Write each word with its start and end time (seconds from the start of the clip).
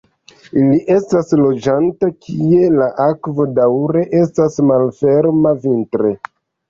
Ili 0.59 0.77
estas 0.93 1.27
loĝanta 1.41 2.09
kie 2.27 2.71
la 2.77 2.87
akvo 3.05 3.47
daŭre 3.59 4.03
estas 4.25 4.59
malferma 4.71 5.53
vintre. 5.67 6.15